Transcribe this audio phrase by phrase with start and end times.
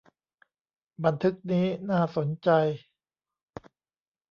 [1.03, 2.49] บันทึกนี้น่าสนใจ